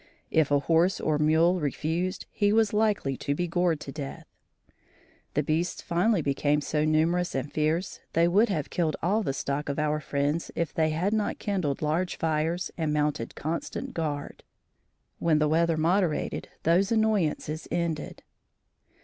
[0.31, 4.25] If a horse or mule refused, he was likely to be gored to death.
[5.35, 9.69] The beasts finally became so numerous and fierce they would have killed all the stock
[9.69, 14.41] of our friends if they had not kindled large fires and mounted constant guard.
[15.19, 18.23] When the weather moderated those annoyances ended.